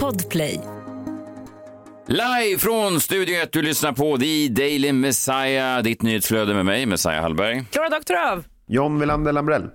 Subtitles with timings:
[0.00, 0.60] Podplay.
[2.06, 7.22] Live från Studio 1, du lyssnar på The Daily Messiah, ditt nyhetsflöde med mig, Messiah
[7.22, 7.64] Hallberg.
[7.70, 8.44] Klara Doktorov.
[8.66, 9.70] John Wilander Lambrell.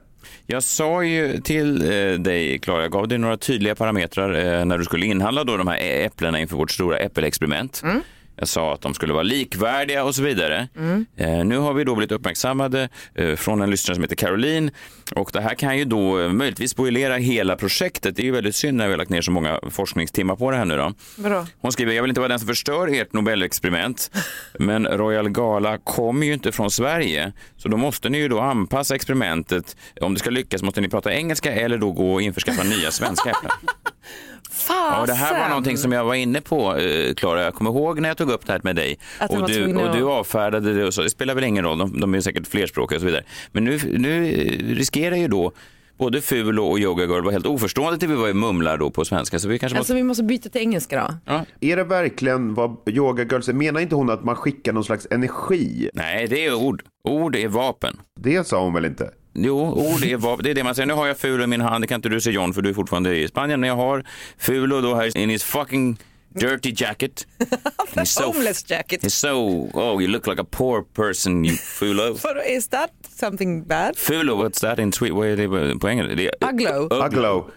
[0.46, 4.77] Jag sa ju till eh, dig, Klara, jag gav dig några tydliga parametrar eh, när
[4.77, 7.81] du skulle inhandla då de här äpplena inför vårt stora äppelexperiment.
[7.84, 8.02] Mm.
[8.40, 10.67] Jag sa att de skulle vara likvärdiga och så vidare.
[10.78, 11.06] Mm.
[11.17, 14.71] Eh, nu har vi då blivit uppmärksammade eh, från en lyssnare som heter Caroline
[15.15, 18.16] och det här kan ju då eh, möjligtvis spoilera hela projektet.
[18.16, 20.57] Det är ju väldigt synd när vi har lagt ner så många forskningstimmar på det
[20.57, 20.93] här nu då.
[21.17, 21.48] Vadå?
[21.62, 24.12] Hon skriver, jag vill inte vara den som förstör ert Nobelexperiment,
[24.59, 28.95] men Royal Gala kommer ju inte från Sverige, så då måste ni ju då anpassa
[28.95, 29.77] experimentet.
[30.01, 33.29] Om det ska lyckas måste ni prata engelska eller då gå och införskaffa nya svenska
[33.29, 33.51] äpplen.
[34.49, 34.99] Fasen.
[34.99, 37.44] Ja, det här var någonting som jag var inne på, eh, Klara.
[37.44, 38.99] Jag kommer ihåg när jag tog upp det här med dig.
[39.30, 41.02] Och, du, och du avfärdade det och så.
[41.02, 43.23] Det spelar väl ingen roll, de, de är säkert flerspråkiga och så vidare.
[43.52, 45.52] Men nu, nu eh, riskerar ju då
[45.98, 49.05] både Fulo och Yoga Girl var helt oförstående till vi var i mumlar då på
[49.05, 49.40] svenska.
[49.40, 49.95] Så vi kanske Alltså måste...
[49.95, 51.34] vi måste byta till engelska då.
[51.34, 51.45] Ja.
[51.62, 53.54] Är det verkligen vad Yoga Girls är?
[53.54, 55.90] Menar inte hon att man skickar någon slags energi?
[55.93, 56.84] Nej, det är ord.
[57.04, 57.98] Ord är vapen.
[58.20, 59.12] Det sa hon väl inte?
[59.41, 60.43] Jo, ord är vapen.
[60.43, 60.87] Det är det man säger.
[60.87, 61.84] Nu har jag Fulo i min hand.
[61.84, 63.59] Det kan inte du se John för du är fortfarande i Spanien.
[63.59, 64.04] Men jag har
[64.38, 65.98] Fulo då här in his fucking
[66.36, 67.28] dirty jacket.
[67.95, 69.04] He's so, Homeless jacket.
[69.04, 72.16] he's so, oh you look like a poor person you Fulo.
[72.48, 73.98] Is that something bad?
[73.98, 75.17] Fulo, what's that in Sweden?
[75.17, 76.16] Vad är det på engelska?
[76.16, 76.88] Det Uglo.
[76.92, 77.50] Uglo.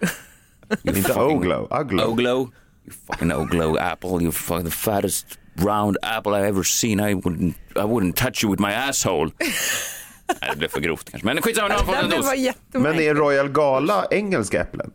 [0.85, 1.69] inte Oglo.
[1.71, 2.05] Uglo.
[2.05, 2.51] Oglo.
[2.85, 4.23] You fucking Oglo apple.
[4.23, 7.01] You fucking the fattest round apple I've ever seen.
[7.01, 9.31] I wouldn't, I wouldn't touch you with my asshole.
[10.29, 11.27] Nej, det blev för grovt kanske.
[11.27, 12.27] Men skitsamma, nu har jag fått en Den dos.
[12.73, 14.91] var Men är Royal Gala engelska äpplen?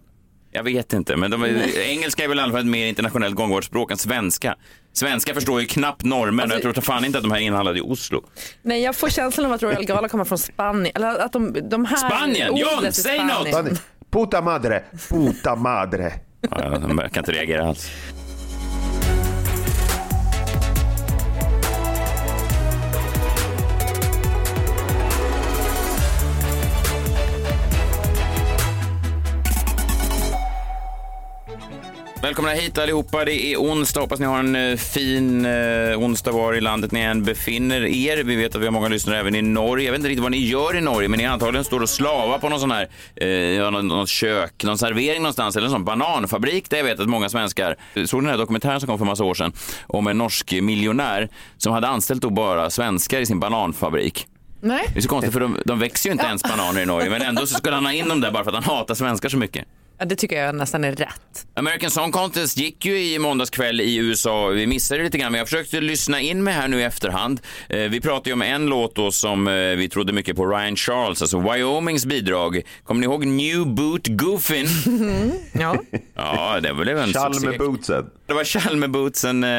[0.51, 3.63] Jag vet inte, men de, engelska är väl i alla fall ett mer internationellt gångbart
[3.63, 4.55] språk än svenska.
[4.93, 7.79] Svenska förstår ju knappt normen och jag tror fan inte att de här är inhandlade
[7.79, 8.23] i Oslo.
[8.61, 10.91] Nej, jag får känslan av att Royal Gala kommer från Spanien.
[10.95, 12.55] Eller att de, de här Spanien!
[12.55, 13.65] John, säg Spanien.
[13.65, 13.81] något!
[14.11, 14.83] Puta madre.
[15.09, 16.13] Puta madre.
[16.41, 17.89] Ja, de kan inte reagera alls.
[32.21, 33.25] Välkomna hit allihopa.
[33.25, 34.01] Det är onsdag.
[34.01, 38.23] Hoppas ni har en eh, fin eh, onsdag var i landet ni än befinner er.
[38.23, 39.85] Vi vet att vi har många lyssnare även i Norge.
[39.85, 42.39] Jag vet inte riktigt vad ni gör i Norge, men ni antagligen står och slavar
[42.39, 45.85] på någon sån här, eh, ja, någon, något kök, någon servering någonstans eller en sån
[45.85, 49.23] bananfabrik där jag vet att många svenskar såg den här dokumentären som kom för massa
[49.23, 49.51] år sedan
[49.87, 54.27] om en norsk miljonär som hade anställt då bara svenskar i sin bananfabrik.
[54.61, 54.85] Nej.
[54.93, 57.21] Det är så konstigt för de, de växer ju inte ens bananer i Norge, men
[57.21, 59.37] ändå så skulle han ha in dem där bara för att han hatar svenskar så
[59.37, 59.65] mycket.
[59.99, 61.45] Ja, det tycker jag nästan är rätt.
[61.53, 64.47] American Song Contest gick ju i måndags kväll i USA.
[64.47, 67.41] Vi missade det lite grann, men jag försökte lyssna in mig här nu i efterhand.
[67.69, 70.75] Eh, vi pratade ju om en låt då som eh, vi trodde mycket på, Ryan
[70.75, 72.61] Charles, alltså Wyomings bidrag.
[72.83, 74.67] Kommer ni ihåg New Boot Goofin?
[75.59, 75.75] Ja.
[76.15, 77.45] ja, det blev en succé.
[77.49, 78.05] med bootsen.
[78.27, 79.43] Det var Chalmerbootsen.
[79.43, 79.49] Eh,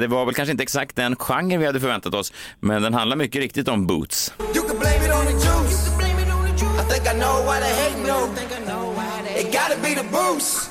[0.00, 3.16] det var väl kanske inte exakt den genre vi hade förväntat oss, men den handlar
[3.16, 4.32] mycket riktigt om boots.
[4.54, 5.88] You can blame it on the juice.
[6.58, 8.67] I think I know why they hate no.
[9.88, 10.68] Be the boost.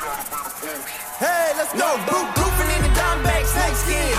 [1.18, 1.90] Hey, let's go.
[2.06, 4.14] Boot goofing in the dime bag, snake skin.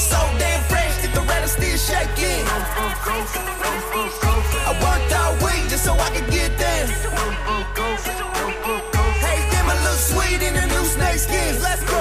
[0.00, 2.40] So damn fresh that the rattle still shaking.
[4.64, 6.86] I worked all week just so I could get there.
[9.20, 11.60] Hey, them a little sweet in the new snake skins.
[11.60, 12.00] Let's go.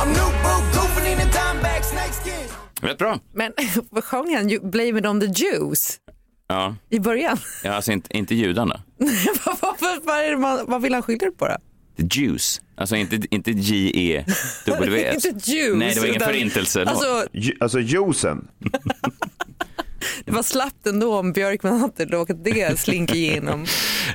[0.00, 2.50] I'm new boot goofing in the dime bag, snake skins.
[2.80, 3.18] Rätt bra.
[3.32, 3.52] Men
[3.90, 4.70] vad sjöng han?
[4.70, 5.98] Blame it on the Jews
[6.48, 7.38] Ja, i början.
[7.64, 8.80] ja alltså inte, inte judarna.
[9.46, 11.56] vad, vad, vad, det man, vad vill han skylla det på då?
[11.96, 12.60] The Jews.
[12.76, 15.26] Alltså inte, inte J-E-W-S.
[15.26, 15.78] Inte Jews.
[15.78, 16.84] Nej, det var ingen utan- förintelse.
[16.84, 18.48] Alltså, Ju- Alltså juicen.
[20.24, 23.66] det var slappt ändå om Björkman hade råkat det slinka igenom.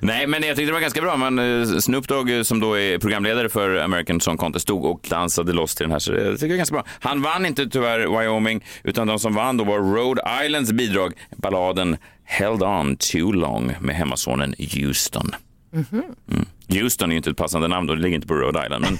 [0.02, 1.18] Nej, men jag tyckte det var ganska bra.
[1.18, 5.08] Man, eh, Snoop Dogg, eh, som då är programledare för American Song Contest, stod och
[5.10, 6.00] dansade loss till den här.
[6.00, 6.84] Så jag tycker det är ganska bra.
[7.00, 11.98] Han vann inte tyvärr Wyoming, utan de som vann då var Rhode Islands bidrag, balladen
[12.30, 15.32] Held On Too Long med hemmasonen Houston.
[15.74, 16.46] Mm.
[16.70, 18.86] Houston är ju inte ett passande namn då, det ligger inte på Rhode Island.
[18.86, 18.98] Men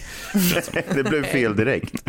[0.96, 2.04] Det blev fel direkt.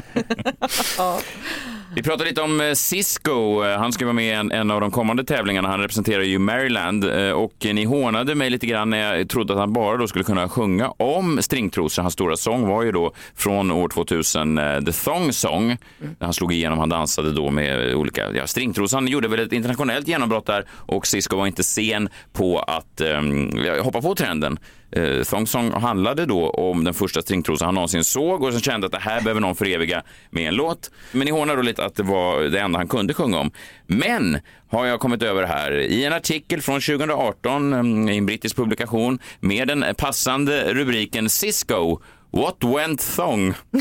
[1.99, 3.65] Vi pratade lite om eh, Cisco.
[3.65, 5.69] Eh, han ska vara med i en, en av de kommande tävlingarna.
[5.69, 9.59] Han representerar ju Maryland eh, och ni hånade mig lite grann när jag trodde att
[9.59, 12.03] han bara då skulle kunna sjunga om stringtrosor.
[12.03, 15.77] Hans stora sång var ju då från år 2000 The Thong Song.
[16.21, 18.97] Han slog igenom, han dansade då med olika ja, stringtrosor.
[18.97, 23.53] Han gjorde väl ett internationellt genombrott där och Cisco var inte sen på att um,
[23.83, 24.59] hoppa på trenden.
[24.93, 28.87] Eh, Thong Song handlade då om den första stringtrosan han någonsin såg och sen kände
[28.87, 30.91] att det här behöver någon föreviga med en låt.
[31.13, 33.51] Men ni hånar då lite att det var det enda han kunde sjunga om.
[33.87, 34.39] Men
[34.71, 39.19] har jag kommit över här i en artikel från 2018 mm, i en brittisk publikation
[39.41, 41.99] med den passande rubriken Cisco
[42.31, 43.55] What went thong?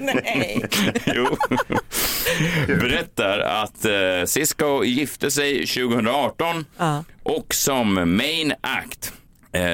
[0.00, 0.64] Nej.
[1.14, 1.26] Jo.
[2.66, 7.04] Berättar att eh, Cisco gifte sig 2018 Ja.
[7.22, 9.12] och som main act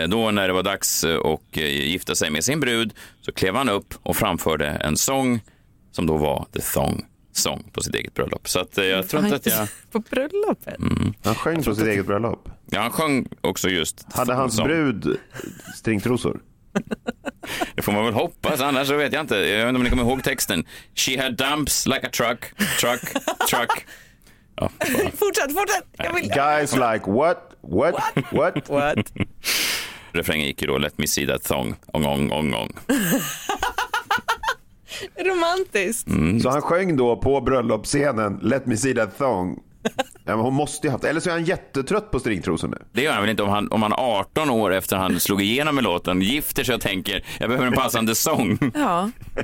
[0.09, 3.55] då när det var dags eh, att eh, gifta sig med sin brud så klev
[3.55, 5.41] han upp och framförde en sång
[5.93, 8.49] som då var The Thong Song på sitt eget bröllop.
[8.49, 9.69] Så att, eh, jag tror inte att jag...
[9.93, 10.77] På bröllopet?
[11.25, 12.49] Han sjöng på sitt eget bröllop.
[12.71, 14.67] Ja, han sjöng också just Hade hans Song.
[14.67, 15.17] brud
[15.77, 16.41] stringtrosor?
[17.75, 19.37] Det får man väl hoppas, annars så vet jag inte.
[19.37, 20.65] Jag vet inte om ni kommer ihåg texten.
[20.95, 23.01] She had dumps like a truck, truck,
[23.51, 23.87] truck.
[24.57, 24.71] Ja.
[25.15, 25.85] Fortsätt, fortsätt!
[25.93, 26.29] Jag vill...
[26.29, 27.53] Guys like what?
[27.63, 27.95] What?
[28.31, 28.69] What?
[28.69, 29.13] What?
[30.13, 32.73] Refrängen gick ju då Let me see that thong, ong, ong, ong, ong.
[35.25, 36.09] Romantiskt.
[36.09, 36.41] Mm.
[36.41, 39.59] Så han sjöng då på bröllopsscenen Let me see that thong.
[40.25, 42.79] Ja, men hon måste ju haft Eller så är han jättetrött på stringtrosor nu.
[42.93, 45.75] Det gör han väl inte om han, om han 18 år efter han slog igenom
[45.75, 48.59] med låten gifter sig och tänker jag behöver en passande sång.
[48.75, 49.11] Ja.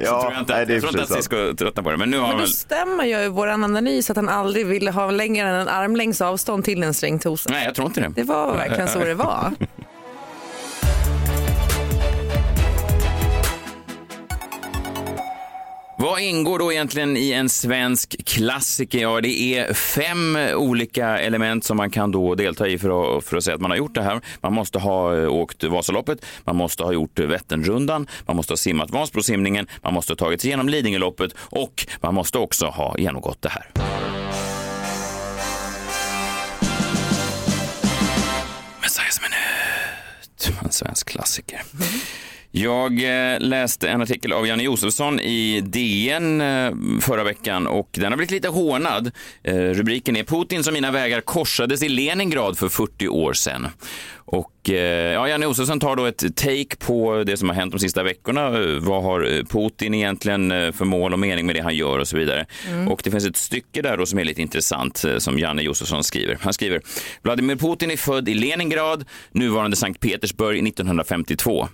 [0.00, 1.90] Så tror jag inte, nej, det är jag tror inte att precis Cisco tröttnar på
[1.90, 1.96] det.
[1.96, 2.48] Men nu har Men då väl...
[2.48, 6.82] stämmer ju vår analys att han aldrig ville ha längre än en armlängds avstånd till
[6.82, 7.50] en stringtrosa.
[7.52, 8.12] Nej, jag tror inte det.
[8.14, 9.52] Det var verkligen så det var.
[16.04, 18.98] Vad ingår då egentligen i en svensk klassiker?
[18.98, 23.36] Ja, det är fem olika element som man kan då delta i för att, för
[23.36, 24.20] att säga att man har gjort det här.
[24.40, 28.90] Man måste ha eh, åkt Vasaloppet, man måste ha gjort Vätternrundan, man måste ha simmat
[28.90, 33.48] Vansbrosimningen, man måste ha tagit sig igenom Lidingöloppet och man måste också ha genomgått det
[33.48, 33.70] här.
[38.82, 41.62] Messiahs minut, en svensk klassiker.
[41.74, 42.00] Mm.
[42.56, 48.12] Jag eh, läste en artikel av Janne Josefsson i DN eh, förra veckan och den
[48.12, 49.10] har blivit lite hånad.
[49.42, 53.66] Eh, rubriken är Putin som mina vägar korsades i Leningrad för 40 år sedan.
[54.26, 54.50] Och
[55.14, 58.50] ja, Janne Josefsson tar då ett take på det som har hänt de sista veckorna.
[58.80, 62.46] Vad har Putin egentligen för mål och mening med det han gör och så vidare.
[62.88, 66.38] Och det finns ett stycke där då som är lite intressant som Janne Josefsson skriver.
[66.40, 66.80] Han skriver
[67.22, 71.68] Vladimir Putin är född i Leningrad, nuvarande Sankt Petersburg 1952.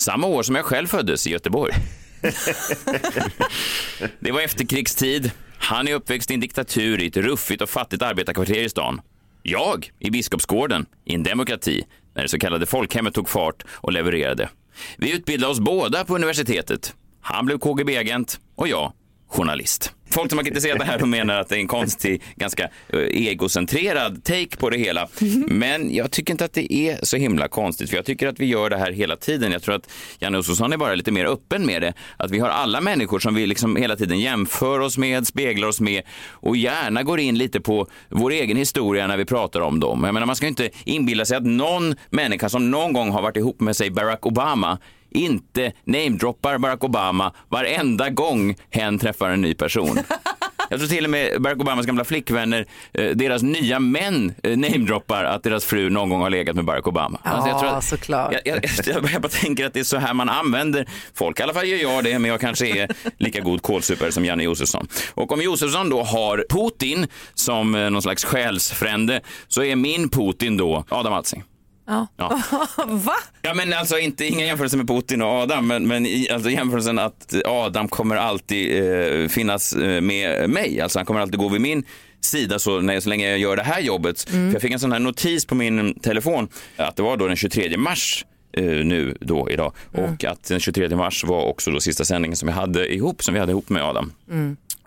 [0.00, 1.74] Samma år som jag själv föddes i Göteborg.
[4.20, 5.30] det var efterkrigstid.
[5.58, 9.00] Han är uppväxt i en diktatur i ett ruffigt och fattigt arbetarkvarter i stan.
[9.42, 11.84] Jag i Biskopsgården i en demokrati
[12.14, 14.48] när det så kallade folkhemmet tog fart och levererade.
[14.96, 16.94] Vi utbildade oss båda på universitetet.
[17.20, 18.92] Han blev KGB-agent och jag
[19.28, 19.92] journalist.
[20.18, 22.98] Folk som har kritiserat det här och menar att det är en konstig, ganska eh,
[23.00, 25.08] egocentrerad take på det hela.
[25.48, 28.46] Men jag tycker inte att det är så himla konstigt, för jag tycker att vi
[28.46, 29.52] gör det här hela tiden.
[29.52, 31.94] Jag tror att Janne Ossosson är bara lite mer öppen med det.
[32.16, 35.80] Att vi har alla människor som vi liksom hela tiden jämför oss med, speglar oss
[35.80, 40.04] med och gärna går in lite på vår egen historia när vi pratar om dem.
[40.04, 43.36] Jag menar, man ska inte inbilla sig att någon människa som någon gång har varit
[43.36, 44.78] ihop med sig Barack Obama
[45.10, 49.98] inte namedroppar Barack Obama varenda gång hen träffar en ny person.
[50.70, 55.24] Jag tror till och med Barack Obamas gamla flickvänner, eh, deras nya män eh, namedroppar
[55.24, 57.18] att deras fru någon gång har legat med Barack Obama.
[57.22, 58.32] Alltså, jag tror Ja, att- såklart.
[58.32, 61.40] Jag, jag, jag, jag bara tänker att det är så här man använder folk.
[61.40, 62.88] I alla fall gör jag det, men jag kanske är
[63.18, 64.88] lika god kålsupare som Janne Josefsson.
[65.14, 70.56] Och om Josefsson då har Putin som eh, någon slags själsfrände så är min Putin
[70.56, 71.42] då Adam Alsing.
[71.88, 72.06] Ja.
[72.16, 72.40] Ja.
[72.86, 73.14] Va?
[73.42, 76.98] Ja, men alltså inte ingen jämförelse med Putin och Adam, men, men i, alltså jämförelsen
[76.98, 78.84] att Adam kommer alltid
[79.22, 80.80] eh, finnas eh, med mig.
[80.80, 81.84] Alltså han kommer alltid gå vid min
[82.20, 84.20] sida så, när, så länge jag gör det här jobbet.
[84.22, 87.36] För jag fick en sån här notis på min telefon att det var då den
[87.36, 92.04] 23 mars eh, nu då idag och att den 23 mars var också då sista
[92.04, 94.12] sändningen som vi hade ihop, som vi hade ihop med Adam.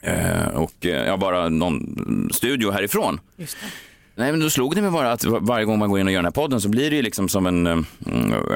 [0.01, 3.19] Eh, och eh, ja, bara någon studio härifrån.
[3.37, 3.67] Just det.
[4.15, 6.11] Nej, men då slog det mig bara att var- varje gång man går in och
[6.13, 7.85] gör den här podden så blir det ju liksom som en, mm,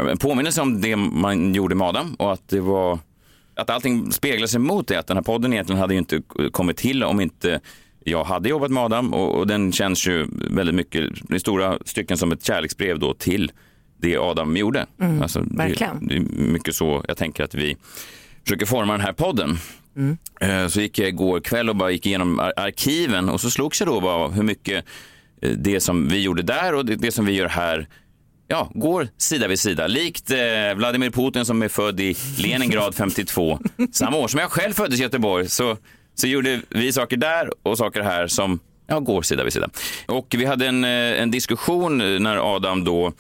[0.09, 2.99] en påminnelse om det man gjorde med Adam och att det var
[3.55, 4.99] att allting speglar sig mot det.
[4.99, 6.21] Att den här podden egentligen hade ju inte
[6.51, 7.59] kommit till om inte
[8.03, 12.17] jag hade jobbat med Adam och, och den känns ju väldigt mycket i stora stycken
[12.17, 13.51] som ett kärleksbrev då till
[13.97, 14.85] det Adam gjorde.
[15.21, 16.07] alltså, det, verkligen.
[16.07, 16.19] det är
[16.51, 17.77] mycket så jag tänker att vi
[18.43, 19.57] försöker forma den här podden.
[20.41, 23.79] Eh, Så gick jag igår kväll och bara gick igenom ar- arkiven och så slogs
[23.81, 24.85] jag då bara hur mycket
[25.47, 27.87] det som vi gjorde där och det, det som vi gör här
[28.47, 29.87] ja, går sida vid sida.
[29.87, 30.37] Likt eh,
[30.75, 33.59] Vladimir Putin som är född i Leningrad 52,
[33.91, 35.77] samma år som jag själv föddes i Göteborg, så,
[36.15, 39.69] så gjorde vi saker där och saker här som ja, går sida vid sida.
[40.05, 43.13] Och vi hade en, eh, en diskussion när Adam då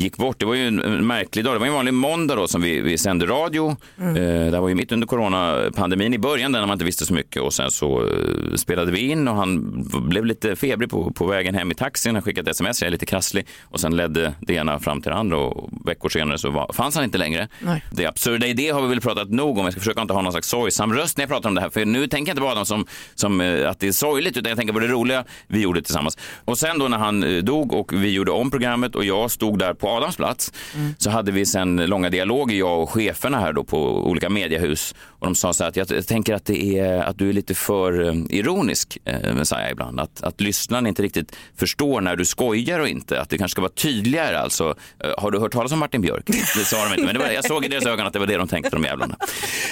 [0.00, 0.38] gick bort.
[0.38, 1.54] Det var ju en märklig dag.
[1.54, 3.76] Det var en vanlig måndag då som vi, vi sände radio.
[3.98, 4.14] Eh,
[4.52, 7.42] det var ju mitt under coronapandemin i början där när man inte visste så mycket
[7.42, 11.54] och sen så eh, spelade vi in och han blev lite febrig på, på vägen
[11.54, 12.14] hem i taxin.
[12.14, 15.10] Han skickade ett sms, jag är lite krasslig och sen ledde det ena fram till
[15.10, 17.48] det andra och veckor senare så var, fanns han inte längre.
[17.60, 17.84] Nej.
[17.90, 19.64] Det absurda i det har vi väl pratat nog om.
[19.64, 21.70] Jag ska försöka inte ha någon slags sorgsam röst när jag pratar om det här.
[21.70, 24.48] För nu tänker jag inte på Adam som, som eh, att det är sorgligt utan
[24.48, 26.18] jag tänker på det roliga vi gjorde tillsammans.
[26.44, 29.74] Och sen då när han dog och vi gjorde om programmet och jag stod där
[29.74, 30.52] på Adams plats
[30.98, 35.26] så hade vi sen långa dialoger jag och cheferna här då på olika mediehus och
[35.26, 37.54] de sa så här att jag, jag tänker att det är att du är lite
[37.54, 40.00] för eh, ironisk, eh, jag ibland.
[40.00, 43.20] Att, att lyssnaren inte riktigt förstår när du skojar och inte.
[43.20, 44.74] Att det kanske ska vara tydligare alltså.
[45.04, 46.26] Eh, har du hört talas om Martin Björk?
[46.26, 48.36] Det sa de inte, men var, jag såg i deras ögon att det var det
[48.36, 49.16] de tänkte, de jävlarna.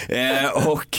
[0.09, 0.99] Eh, och,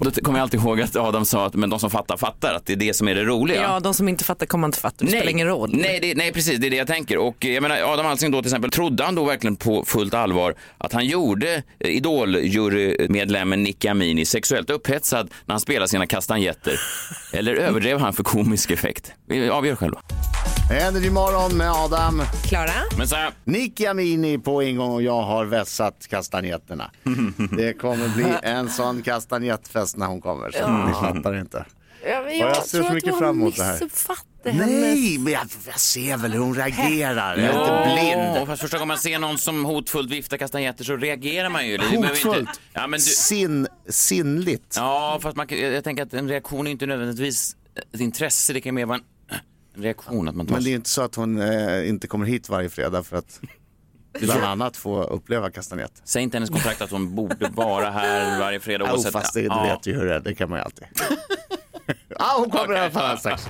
[0.00, 2.54] och då kommer jag alltid ihåg att Adam sa att men de som fattar fattar,
[2.54, 3.62] att det är det som är det roliga.
[3.62, 5.04] Ja, de som inte fattar kommer inte fatta.
[5.04, 5.70] Det spelar ingen roll.
[5.72, 6.58] Nej, det, nej, precis.
[6.58, 7.18] Det är det jag tänker.
[7.18, 10.14] Och eh, jag menar, Adam Alsing då till exempel, trodde han då verkligen på fullt
[10.14, 16.80] allvar att han gjorde eh, Idol-jurymedlemmen Nicky Amini sexuellt upphetsad när han spelade sina kastanjetter?
[17.32, 19.12] Eller överdrev han för komisk effekt?
[19.26, 20.00] Vi avgör själva.
[20.70, 22.22] Energy morgon med Adam.
[22.48, 22.70] Klara?
[22.98, 26.90] Men så här, Nicky Amini på ingång och jag har vässat kastanjetterna.
[27.56, 30.50] Det kommer bli en sån kastanjettfest när hon kommer.
[30.50, 31.64] Så Ni fattar inte.
[32.06, 33.80] Ja, men jag ser så mycket fram emot det här.
[34.44, 37.36] Nej, men jag, jag ser väl hur hon reagerar.
[37.36, 38.36] Jag är inte blind.
[38.36, 41.74] Ja, fast första gången man ser någon som hotfullt viftar kastanjetter så reagerar man ju.
[41.74, 42.60] Inte- Hotfullt.
[42.72, 43.04] Ja, men du...
[43.04, 44.74] Sin, sinnligt.
[44.76, 47.56] ja, fast man, jag tänker att en reaktion är inte nödvändigtvis
[47.94, 48.52] ett intresse.
[48.52, 49.04] Det kan mer vara en,
[49.76, 50.28] en reaktion.
[50.28, 52.70] Att man tar Men det är inte så att hon eh, inte kommer hit varje
[52.70, 53.40] fredag för att
[54.20, 55.92] bland annat få uppleva kastanjett.
[56.04, 59.12] Säg inte hennes kontrakt att hon borde vara här varje fredag Oh, oavsett.
[59.12, 59.62] fast det, du Ja.
[59.62, 60.84] vet ju hur det är, det kan man ju alltid.
[62.18, 63.48] Ja, hon kommer i alla fall strax.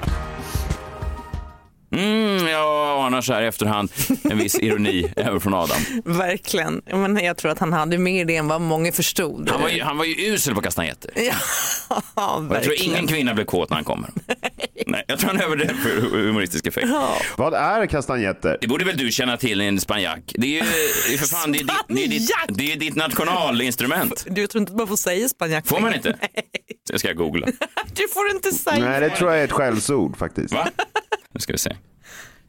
[1.97, 3.92] Mm, jag anar så här i efterhand
[4.30, 5.78] en viss ironi även från Adam.
[6.04, 6.82] Verkligen.
[6.87, 9.50] Jag, menar, jag tror att han hade mer det än vad många förstod.
[9.50, 11.11] Han var ju, han var ju usel på kastanjetter.
[11.16, 11.32] Ja,
[11.88, 12.92] Och jag tror verkligen.
[12.94, 14.11] ingen kvinna blev kåt när han kommer.
[14.87, 16.88] Nej, jag tror han överdrev för humoristisk effekt.
[17.37, 18.59] Vad är kastanjetter?
[18.61, 20.23] Det borde väl du känna till en spanjack?
[20.35, 20.61] Det är ju
[21.09, 24.26] det är för fan, det är, ditt, det är, ditt, det är ditt nationalinstrument.
[24.30, 25.66] Du tror inte att man får säga spanjack?
[25.66, 26.16] Får man inte?
[26.90, 27.47] Det ska jag googla.
[27.94, 30.54] Du får inte säga Nej, det tror jag är ett skällsord faktiskt.
[30.54, 30.68] Va?
[31.32, 31.76] Nu ska vi se.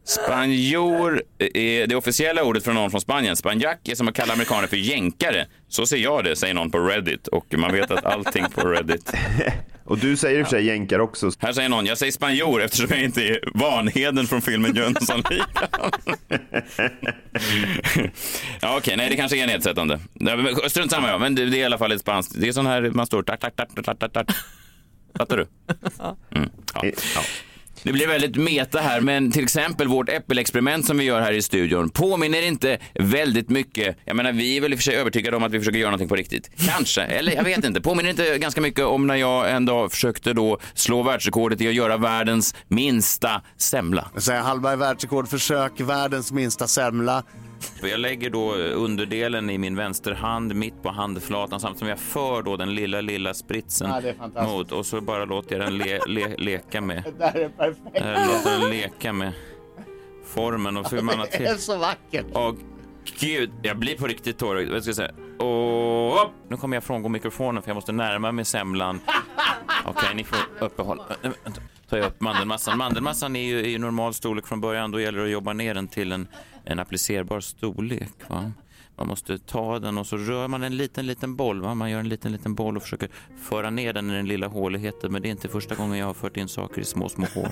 [0.04, 3.36] Spanjor är det officiella ordet från någon från Spanien.
[3.36, 5.46] Spanjack är som att kalla amerikaner för jänkare.
[5.68, 7.28] Så ser jag det, säger någon på Reddit.
[7.28, 9.14] Och man vet att allting på Reddit.
[9.86, 11.32] Och du säger i och för sig jänkar också.
[11.40, 15.48] Här säger någon, jag säger spanjor eftersom jag inte är Vanheden från filmen Jönssonligan.
[18.62, 20.00] ja, okej, nej det kanske är nedsättande.
[20.68, 21.18] Strunt samma, ja.
[21.18, 22.34] men det, det är i alla fall ett spanskt.
[22.42, 24.28] Det är sån här man står tack, tack, tack, tack, tack, tack.
[25.18, 25.48] Fattar du?
[26.36, 26.82] Mm, ja.
[27.16, 27.22] Ja.
[27.84, 31.42] Det blir väldigt meta här, men till exempel vårt äppelexperiment som vi gör här i
[31.42, 33.98] studion påminner inte väldigt mycket.
[34.06, 35.90] Jag menar, vi är väl i och för sig övertygade om att vi försöker göra
[35.90, 36.52] någonting på riktigt.
[36.70, 37.82] Kanske, eller jag vet inte.
[37.82, 41.74] Påminner inte ganska mycket om när jag en dag försökte då slå världsrekordet i att
[41.74, 44.10] göra världens minsta semla.
[44.14, 47.24] Jag säger Hallberg världsrekord, försök världens minsta semla.
[47.82, 52.58] Jag lägger då underdelen i min vänsterhand mitt på handflatan samtidigt som jag för då
[52.58, 54.02] den lilla, lilla spritsen Ja,
[54.34, 57.04] det mot och så bara låter jag den le, le, leka med.
[57.18, 57.80] Det här är perfekt.
[57.94, 59.34] Jag låter den leka med
[60.26, 61.46] formen och hur man har Det till.
[61.46, 62.26] är så vackert.
[62.34, 62.54] Åh
[63.20, 64.72] gud, jag blir på riktigt tårögd.
[64.72, 65.12] Vad ska jag säga?
[65.40, 66.32] Åh, hopp.
[66.50, 69.00] nu kommer jag frångå mikrofonen för jag måste närma mig semlan.
[69.86, 71.02] Okej, ni får uppehåll.
[71.24, 71.54] Äh, äh,
[71.90, 72.78] tar jag upp mandelmassan.
[72.78, 74.92] Mandelmassan är ju, ju normal storlek från början.
[74.92, 76.28] Då gäller det att jobba ner den till en,
[76.66, 78.14] en applicerbar storlek.
[78.28, 78.52] Va?
[78.96, 81.62] Man måste ta den och så rör man en liten, liten boll.
[81.62, 81.76] Va?
[81.76, 83.10] Man gör en liten, liten boll och försöker
[83.42, 85.12] föra ner den i den lilla håligheten.
[85.12, 87.48] Men det är inte första gången jag har fört in saker i små, små hål.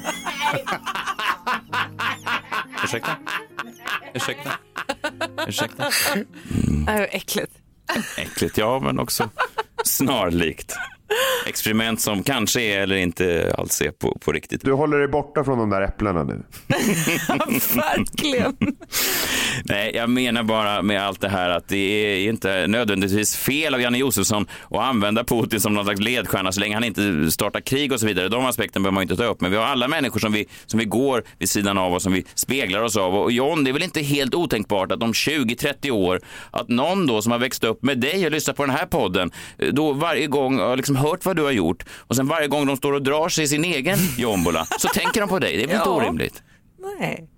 [2.84, 3.18] Ursäkta?
[4.14, 4.52] Ursäkta?
[5.48, 5.90] Ursäkta?
[6.88, 7.52] Äh, äckligt.
[8.18, 9.30] Äckligt, ja, men också
[9.86, 10.76] snarlikt.
[11.46, 14.62] Experiment som kanske är eller inte alls är på, på riktigt.
[14.66, 16.44] Du håller dig borta från de där äpplena nu.
[17.76, 18.56] Verkligen.
[19.66, 23.82] Nej, jag menar bara med allt det här att det är inte nödvändigtvis fel av
[23.82, 27.92] Janne Josefsson att använda Putin som någon slags ledstjärna så länge han inte startar krig
[27.92, 28.30] och så vidare.
[28.30, 29.42] De aspekterna behöver man inte ta upp.
[29.42, 32.14] Men vi har alla människor som vi, som vi går vid sidan av och som
[32.14, 33.16] vi speglar oss av.
[33.16, 37.22] Och John, det är väl inte helt otänkbart att om 20-30 år att någon då
[37.22, 39.32] som har växt upp med dig och lyssnat på den här podden
[39.72, 42.78] då varje gång har liksom hört vad du har gjort och sen varje gång de
[42.78, 45.58] står och drar sig i sin egen jombola så tänker de på dig.
[45.58, 45.96] Det är väl inte Ja.
[45.96, 46.44] orimligt?
[47.00, 47.30] Nej.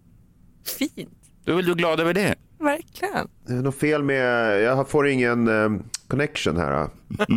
[0.80, 1.10] Fint.
[1.46, 2.36] Då är väl du glad över det?
[2.60, 3.28] Verkligen.
[3.48, 6.90] Det är något fel med, jag får ingen eh, connection här.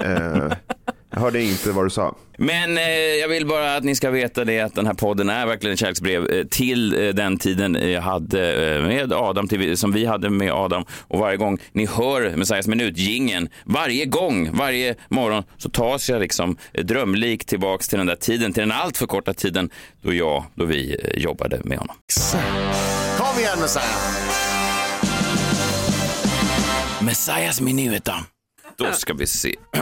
[0.04, 0.52] Eh,
[1.14, 2.14] Jag hörde inte vad du sa.
[2.38, 2.84] Men eh,
[3.20, 5.80] jag vill bara att ni ska veta det att den här podden är verkligen ett
[5.80, 10.30] kärleksbrev eh, till eh, den tiden jag hade eh, med Adam, till, som vi hade
[10.30, 10.84] med Adam.
[11.08, 16.20] Och varje gång ni hör Messiahs minut, gingen, varje gång, varje morgon så tas jag
[16.20, 19.70] liksom eh, drömlik tillbaks till den där tiden, till den allt för korta tiden
[20.02, 21.96] då jag, då vi eh, jobbade med honom.
[23.34, 23.96] Kom igen Messiah.
[27.02, 28.14] Messiahs minut då.
[28.76, 29.56] Då ska vi se.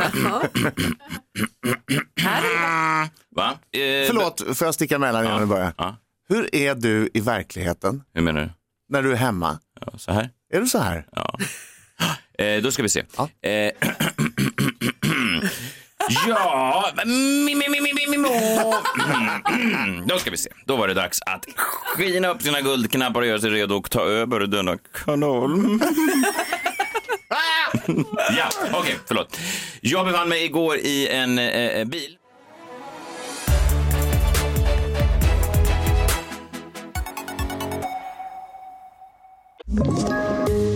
[3.37, 3.51] Va?
[3.51, 5.73] Eh, Förlåt, får jag sticka emellan innan vi börjar?
[5.79, 5.97] Ja.
[6.29, 8.51] Hur är du i verkligheten Hur menar du?
[8.89, 9.59] när du är hemma?
[9.81, 10.31] Ja, så här?
[10.53, 11.07] Är du så här?
[11.13, 11.39] Ja.
[12.39, 13.05] Eh, då ska vi se.
[13.17, 13.49] Ja.
[13.49, 13.73] Eh,
[16.09, 16.91] ja.
[20.07, 20.51] Då ska vi se.
[20.67, 21.47] Då var det dags att
[21.97, 25.51] skina upp sina guldknappar och göra sig redo att ta över denna kanal.
[28.37, 29.39] ja, okej, förlåt.
[29.81, 32.17] Jag befann mig igår i en eh, bil.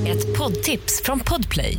[0.06, 1.78] Ett poddtips från Podplay.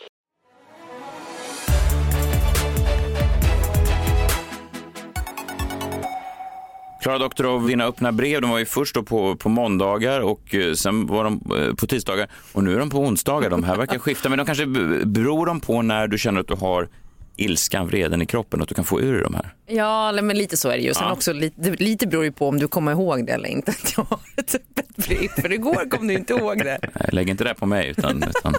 [7.01, 10.73] Klara Doktorov, dina öppna brev, de var ju först då på, på måndagar och eh,
[10.73, 13.49] sen var de eh, på tisdagar och nu är de på onsdagar.
[13.49, 14.65] De här verkar skifta, men de kanske
[15.05, 16.89] beror de på när du känner att du har
[17.43, 19.53] ilskan, vreden i kroppen, att du kan få ur de här.
[19.67, 20.93] Ja, men lite så är det ju.
[20.93, 21.11] Sen Ja.
[21.13, 23.71] också lite, lite beror ju på om du kommer ihåg det eller inte.
[23.83, 25.27] Att jag har ett öppet brev.
[25.41, 26.79] För igår kom du inte ihåg det.
[26.99, 28.55] Nej, Lägg inte det på mig, utan, utan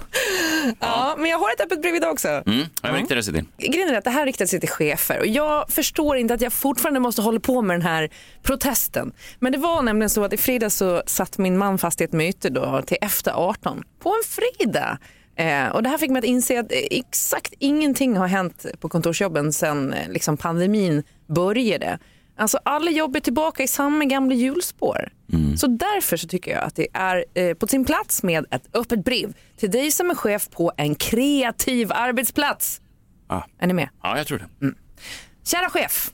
[0.80, 2.28] Ja, men jag har ett öppet brev idag också.
[2.28, 3.44] mm, jag riktar det sig till.
[3.70, 6.52] Grejen är att det här riktar sig till chefer och jag förstår inte att jag
[6.52, 8.08] fortfarande måste hålla på med den här
[8.42, 9.12] protesten.
[9.38, 12.12] Men det var nämligen så att i fredags så satt min man fast i ett
[12.12, 14.98] möte då till efter 18 på en fredag.
[15.36, 18.88] Eh, och det här fick mig att inse att eh, exakt ingenting har hänt på
[18.88, 21.98] kontorsjobben sedan eh, liksom pandemin började.
[22.36, 25.12] Alltså alla jobb är tillbaka i samma gamla hjulspår.
[25.56, 29.04] Så därför så tycker jag att det är eh, på sin plats med ett öppet
[29.04, 32.80] brev till dig som är chef på en kreativ arbetsplats.
[33.26, 33.42] Ah.
[33.58, 33.88] Är ni med?
[34.02, 34.74] Ja, jag tror det.
[35.44, 36.12] Kära chef.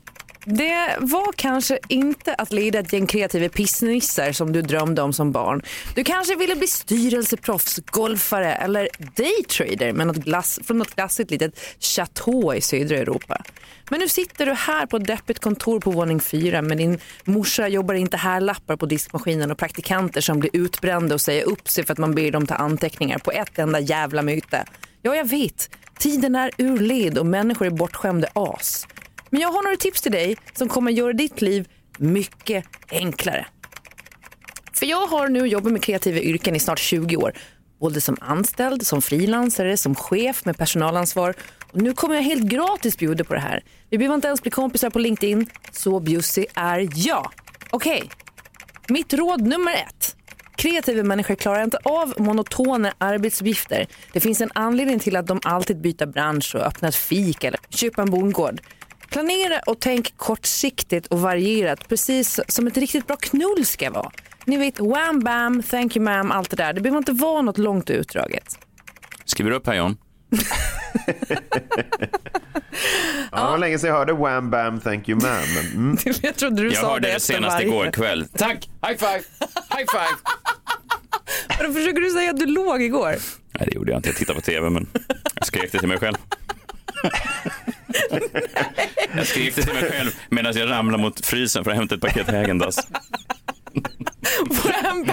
[0.50, 5.32] Det var kanske inte att leda ett gäng kreativa pissnissar som du drömde om som
[5.32, 5.62] barn.
[5.94, 11.60] Du kanske ville bli styrelseproffs, golfare eller daytrader med något glass, från något glassigt litet
[11.80, 13.42] chateau i södra Europa.
[13.90, 17.68] Men nu sitter du här på ett deppigt kontor på våning fyra med din morsa
[17.68, 21.84] jobbar inte här lappar på diskmaskinen och praktikanter som blir utbrända och säger upp sig
[21.84, 24.64] för att man ber dem ta anteckningar på ett enda jävla möte.
[25.02, 25.70] Ja, jag vet.
[25.98, 28.86] Tiden är ur led och människor är bortskämda as.
[29.30, 33.46] Men jag har några tips till dig som kommer göra ditt liv mycket enklare.
[34.72, 37.32] För jag har nu jobbat med kreativa yrken i snart 20 år.
[37.80, 41.34] Både som anställd, som frilansare, som chef med personalansvar.
[41.72, 43.64] Och nu kommer jag helt gratis bjuda på det här.
[43.90, 45.46] Vi behöver inte ens bli kompisar på LinkedIn.
[45.72, 47.30] Så bjussig är jag.
[47.70, 48.10] Okej,
[48.88, 50.16] mitt råd nummer ett.
[50.56, 53.86] Kreativa människor klarar inte av monotona arbetsuppgifter.
[54.12, 57.60] Det finns en anledning till att de alltid byter bransch och öppnar ett fik eller
[57.70, 58.60] köper en bondgård.
[59.10, 64.10] Planera och tänk kortsiktigt och varierat, precis som ett riktigt bra knull ska vara.
[64.44, 66.72] Ni vet, wham bam, thank you ma'am, allt det där.
[66.72, 68.58] Det behöver inte vara något långt och utdraget.
[69.24, 69.96] Skriver du upp här John?
[73.32, 75.42] Ja, det var länge sedan jag hörde Wham Bam Thank You Man.
[75.54, 75.96] Men, mm.
[76.22, 77.66] Jag trodde du Jag sa hörde det senast varje.
[77.68, 78.26] igår kväll.
[78.36, 78.68] Tack!
[78.86, 79.22] High five!
[79.76, 80.16] High five!
[81.66, 83.16] Då försöker du säga att du låg igår.
[83.52, 84.08] Nej, det gjorde jag inte.
[84.08, 84.86] Jag tittade på tv, men
[85.34, 86.16] jag skrek det till mig själv.
[89.16, 92.00] Jag skrek det till mig själv medan jag ramlade mot frysen för att hämta ett
[92.00, 92.78] paket Häagen-Dazs.
[93.74, 93.82] You
[94.48, 95.10] ma'am.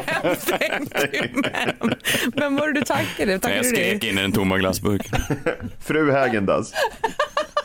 [2.36, 3.32] Vem var det du tackade?
[3.32, 5.20] Nej, Tackade Jag du skrek in i den tomma glassburken.
[5.86, 6.72] Fru Häagen-Dazs.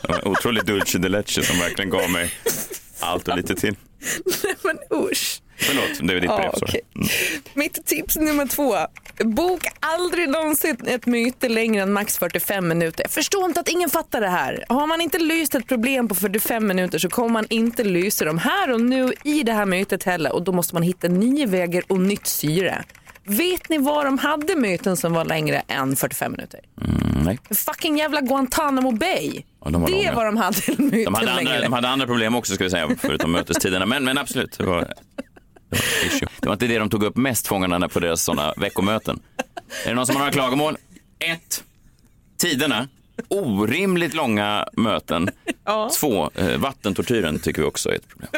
[0.01, 2.33] Det var en otrolig dulce de leche som verkligen gav mig
[2.99, 3.75] allt och lite till.
[4.63, 5.40] Men usch.
[5.61, 6.49] Förlåt, det är ditt brev.
[6.53, 6.81] Ja, okej.
[6.95, 7.07] Mm.
[7.53, 8.75] Mitt tips nummer två.
[9.25, 13.03] Bok aldrig någonsin ett möte längre än max 45 minuter.
[13.03, 14.65] Jag förstår inte att ingen fattar det här.
[14.69, 18.37] Har man inte löst ett problem på 45 minuter så kommer man inte lösa dem
[18.37, 21.83] här och nu i det här mötet heller och då måste man hitta nya vägar
[21.87, 22.83] och nytt syre.
[23.23, 26.59] Vet ni var de hade möten som var längre än 45 minuter?
[26.81, 27.39] Mm, nej.
[27.57, 29.41] Fucking jävla Guantanamo Bay.
[29.65, 30.13] Ja, de var Det långa.
[30.13, 31.61] var de hade myten De hade, andra, längre.
[31.63, 33.85] de hade andra problem också ska vi säga, förutom mötestiderna.
[33.85, 34.93] Men, men absolut, det var,
[35.71, 36.29] det var issue.
[36.39, 39.19] Det var inte det de tog upp mest, fångarna, på deras sådana veckomöten.
[39.85, 40.77] Är det någon som har några klagomål?
[41.19, 41.63] Ett,
[42.37, 42.87] tiderna.
[43.27, 45.29] Orimligt långa möten.
[45.99, 48.29] Två, eh, vattentortyren tycker vi också är ett problem.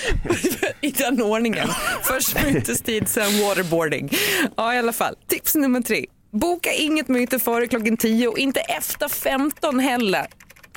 [0.80, 1.68] I den ordningen.
[2.02, 4.10] Först mytestid, sen waterboarding.
[4.56, 5.16] Ja, i alla fall.
[5.28, 6.06] Tips nummer tre.
[6.30, 10.26] Boka inget möte före klockan 10 och inte efter 15 heller.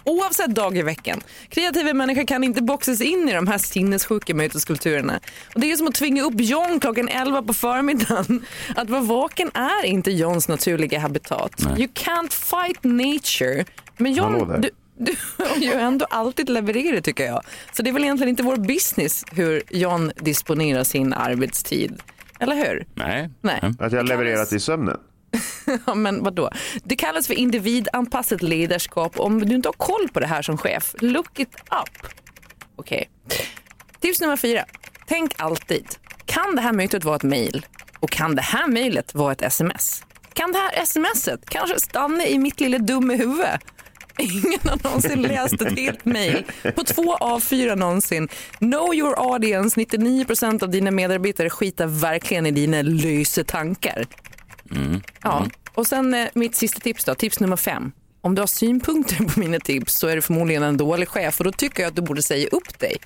[0.05, 1.21] Oavsett dag i veckan.
[1.49, 5.19] Kreativa människor kan inte boxas in i de här sinnessjuka möteskulturerna.
[5.53, 8.45] Och det är som att tvinga upp John klockan 11 på förmiddagen.
[8.75, 11.61] Att vara vaken är inte Johns naturliga habitat.
[11.77, 13.65] You can't fight nature.
[13.97, 17.41] Men John, du, du har ju ändå alltid levererat tycker jag.
[17.73, 22.01] Så det är väl egentligen inte vår business hur John disponerar sin arbetstid.
[22.39, 22.85] Eller hur?
[22.93, 23.29] Nej.
[23.41, 23.61] Nej.
[23.79, 24.97] Att jag levererat i sömnen.
[25.85, 26.49] Ja, men vadå?
[26.83, 29.19] Det kallas för individanpassat ledarskap.
[29.19, 32.11] Om du inte har koll på det här som chef, look it up.
[32.75, 33.09] Okej.
[33.99, 34.65] Tips nummer fyra.
[35.07, 35.87] Tänk alltid.
[36.25, 37.65] Kan det här mötet vara ett mejl?
[37.99, 40.03] Och kan det här mejlet vara ett sms?
[40.33, 43.47] Kan det här smset kanske stanna i mitt lilla dumma huvud?
[44.17, 46.45] Ingen har någonsin läst ett helt mejl
[46.75, 48.27] på två av fyra någonsin.
[48.57, 49.79] Know your audience.
[49.79, 54.05] 99% av dina medarbetare skitar verkligen i dina lösa tankar.
[55.21, 55.47] Ja.
[55.73, 57.91] Och sen eh, mitt sista tips då, tips nummer fem.
[58.21, 61.43] Om du har synpunkter på mina tips så är du förmodligen en dålig chef och
[61.43, 62.97] då tycker jag att du borde säga upp dig.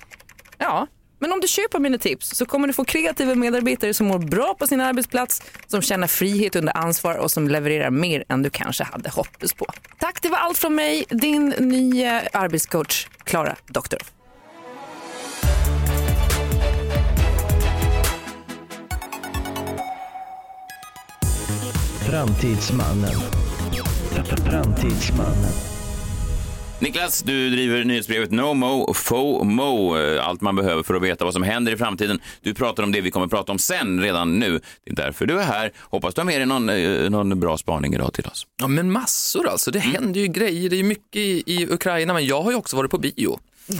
[0.58, 0.86] Ja,
[1.18, 4.54] men om du köper mina tips så kommer du få kreativa medarbetare som mår bra
[4.54, 8.84] på sin arbetsplats, som känner frihet under ansvar och som levererar mer än du kanske
[8.84, 9.66] hade hoppats på.
[9.98, 14.19] Tack, det var allt från mig, din nya arbetscoach Klara Doktorov.
[22.10, 23.10] Framtidsmannen.
[24.50, 25.52] Framtidsmannen.
[26.78, 31.34] Niklas, du driver nyhetsbrevet No Mo FOMO, eh, allt man behöver för att veta vad
[31.34, 32.20] som händer i framtiden.
[32.40, 34.60] Du pratar om det vi kommer att prata om sen, redan nu.
[34.84, 35.72] Det är därför du är här.
[35.78, 38.46] Hoppas du har med dig någon, eh, någon bra spaning idag till oss.
[38.56, 39.70] Ja, men massor alltså.
[39.70, 40.70] Det händer ju grejer.
[40.70, 43.38] Det är ju mycket i, i Ukraina, men jag har ju också varit på bio.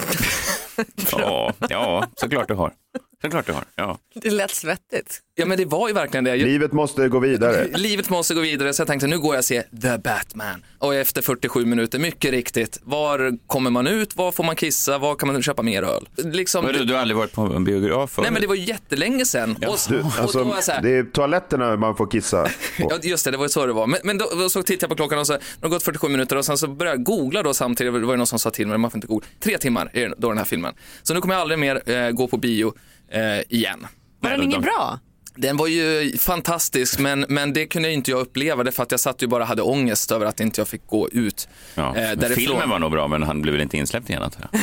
[1.13, 2.73] Ja, ja, såklart du har.
[3.23, 3.65] Såklart du har.
[3.77, 3.99] Ja.
[4.15, 5.21] Det lät svettigt.
[5.35, 6.37] Ja, men det var ju verkligen det.
[6.37, 7.69] Jag, Livet måste gå vidare.
[7.75, 10.65] Livet måste gå vidare, så jag tänkte nu går jag och ser The Batman.
[10.79, 15.15] Och efter 47 minuter, mycket riktigt, var kommer man ut, var får man kissa, var
[15.15, 16.09] kan man köpa mer öl?
[16.17, 18.23] Liksom, Vadå, Du har aldrig varit på en biograf förut?
[18.25, 19.57] nej men det var ju jättelänge sedan.
[19.69, 22.43] Och, Du, och då alltså, var jag så här, det är toaletterna man får kissa
[22.43, 22.51] på.
[22.91, 23.87] Ja, just det, det var ju så det var.
[23.87, 26.09] Men, men då, då så tittade jag på klockan och så, det har gått 47
[26.09, 28.51] minuter och sen så började jag googla då samtidigt, det var ju någon som sa
[28.51, 29.27] till mig, man får inte googla.
[29.41, 30.75] Tre timmar är då den här filmen.
[31.03, 32.75] Så nu kommer jag aldrig mer eh, gå på bio
[33.11, 33.87] eh, igen.
[34.21, 34.99] Var den inget bra?
[35.37, 39.01] Den var ju fantastisk, men, men det kunde inte jag uppleva, det för att jag
[39.01, 41.97] satt ju bara hade ångest över att inte jag fick gå ut Ja.
[41.97, 42.29] eh.
[42.29, 44.61] Filmen var nog bra, men han blev väl inte insläppt igen antar jag.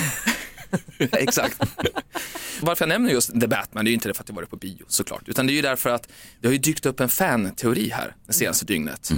[1.21, 1.61] Exakt.
[2.61, 4.49] Varför jag nämner just The Batman, det är ju inte det för att jag varit
[4.49, 6.09] på bio såklart, utan det är ju därför att
[6.41, 9.11] det har ju dykt upp en fan-teori här det senaste dygnet.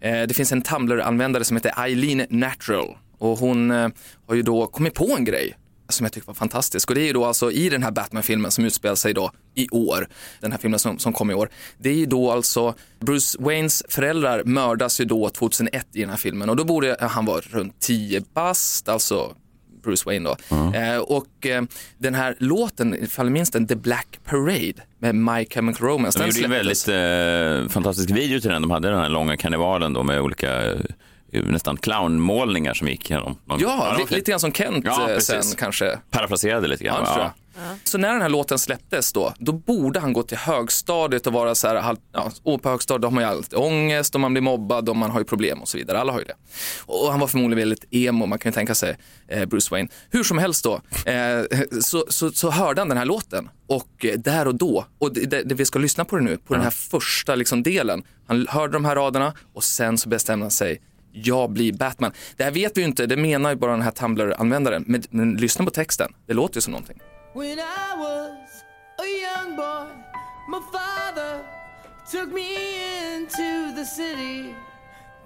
[0.00, 3.88] Eh, Det finns en Tumblr-användare som heter Eileen Natural och hon eh,
[4.28, 5.56] har ju då kommit på en grej
[5.90, 8.50] som jag tycker var fantastisk och det är ju då alltså i den här Batman-filmen
[8.50, 10.08] som utspelar sig då i år,
[10.40, 13.82] den här filmen som, som kom i år, det är ju då alltså Bruce Waynes
[13.88, 17.80] föräldrar mördas ju då 2001 i den här filmen och då borde han vara runt
[17.80, 19.34] 10 bast, alltså
[19.82, 20.56] Bruce Wayne då.
[20.78, 21.62] Eh, och eh,
[21.98, 26.18] den här låten, ifall ni minns den, The Black Parade med My Chemical Romance.
[26.18, 28.62] De gjorde en väldigt eh, fantastisk video till den.
[28.62, 30.80] De hade den här långa karnevalen då med olika eh,
[31.32, 33.36] nästan clownmålningar som gick igenom.
[33.58, 35.98] Ja, li- lite grann som Kent Ja, eh, sen kanske.
[36.10, 37.04] Parafraserade lite grann.
[37.06, 37.32] Ja.
[37.84, 41.54] Så när den här låten släpptes då, då borde han gå till högstadiet och vara
[41.54, 44.88] så här, ja, och på högstadiet har man ju alltid ångest och man blir mobbad
[44.88, 46.00] och man har ju problem och så vidare.
[46.00, 46.34] Alla har ju det.
[46.86, 48.96] Och han var förmodligen väldigt emo, man kan ju tänka sig
[49.28, 49.88] eh, Bruce Wayne.
[50.10, 51.44] Hur som helst då, eh,
[51.80, 55.20] så, så, så hörde han den här låten och eh, där och då, och det,
[55.26, 58.02] det, det vi ska lyssna på det nu, på den här första liksom, delen.
[58.26, 60.80] Han hörde de här raderna och sen så bestämde han sig
[61.12, 62.12] jag blir Batman.
[62.36, 64.84] Det här vet vi ju inte, det menar ju bara den här Tumblr-användaren.
[64.86, 67.00] Men, men lyssna på texten, det låter ju som någonting.
[67.34, 68.64] When I was
[68.98, 69.86] a young boy,
[70.48, 71.40] my father
[72.10, 72.56] took me
[73.14, 74.54] into the city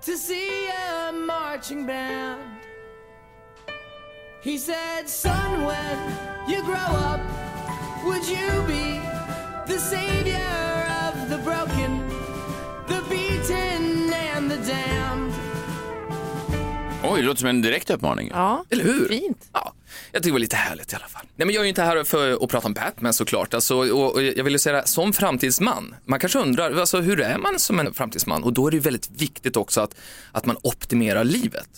[0.03, 2.41] to see a marching band.
[4.43, 5.99] He said, Son, when
[6.47, 7.21] you grow up,
[8.05, 9.01] would you be
[9.67, 10.37] the savior
[11.07, 12.07] of the broken,
[12.87, 15.44] the beaten, and the damned?
[17.13, 18.31] Oj, det låter som en direkt uppmaning.
[18.35, 19.09] Ja, Eller hur?
[19.09, 19.49] fint.
[19.53, 19.73] Ja.
[20.13, 21.23] Jag tycker det var lite härligt i alla fall.
[21.37, 23.55] Nej, men jag är ju inte här för att prata om Batman såklart.
[23.55, 27.21] Alltså, och, och jag vill ju säga det, som framtidsman, man kanske undrar, alltså, hur
[27.21, 28.43] är man som en framtidsman?
[28.45, 29.95] Och då är det ju väldigt viktigt också att,
[30.33, 31.69] att man optimerar livet.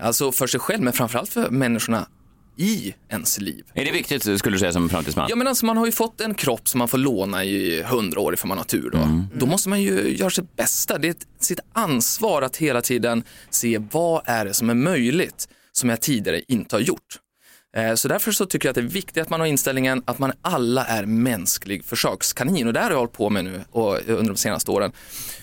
[0.00, 2.06] Alltså för sig själv, men framförallt för människorna
[2.56, 3.64] i ens liv.
[3.74, 5.26] Är det viktigt, skulle du säga, som framtidsman?
[5.30, 8.20] Ja men alltså man har ju fått en kropp som man får låna i hundra
[8.20, 8.98] år ifall man har tur då.
[8.98, 9.24] Mm.
[9.34, 10.98] Då måste man ju göra sitt bästa.
[10.98, 15.88] Det är sitt ansvar att hela tiden se vad är det som är möjligt som
[15.90, 17.18] jag tidigare inte har gjort.
[17.76, 20.18] Eh, Så därför så tycker jag att det är viktigt att man har inställningen att
[20.18, 23.98] man alla är mänsklig försökskanin och det här har jag hållit på med nu och,
[24.08, 24.92] under de senaste åren.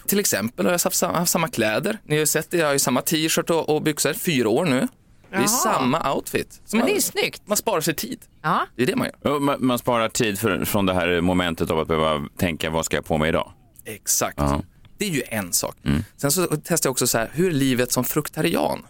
[0.08, 2.65] Till exempel har jag haft samma, haft samma kläder, ni har ju sett det, jag
[2.65, 4.88] har ju samma t-shirt och, och byxor, fyra år nu.
[5.29, 5.47] Det är Jaha.
[5.47, 6.61] samma outfit.
[6.65, 7.41] Så Men man, det är ju snyggt.
[7.45, 8.19] man sparar sig tid.
[8.41, 8.65] Ja.
[8.75, 9.15] Det är det man gör.
[9.33, 12.85] Ja, Man, man sparar tid för, från det här momentet av att behöva tänka, vad
[12.85, 13.51] ska jag på mig idag?
[13.85, 14.37] Exakt.
[14.37, 14.61] Ja.
[14.97, 15.75] Det är ju en sak.
[16.17, 18.85] Sen så testar jag också så här, hur är livet som fruktarian?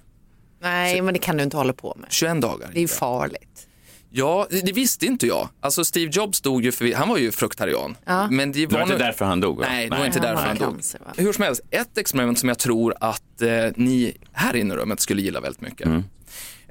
[0.62, 2.12] Nej, men det kan du inte hålla på med.
[2.12, 2.70] 21 dagar.
[2.74, 3.66] Det är ju farligt.
[4.12, 5.50] Ja, det det visste inte jag.
[5.62, 7.98] Alltså Steve Jobs dog ju för, han var ju fruktarian.
[8.30, 9.58] Men det Det var inte nog- därför han dog?
[9.60, 9.66] va?
[9.70, 10.70] Nej, det var inte Han därför han dog.
[10.74, 11.12] cancer, va?
[11.18, 15.00] Hur som helst, ett experiment som jag tror att eh, ni här inne i rummet
[15.00, 15.88] skulle gilla väldigt mycket.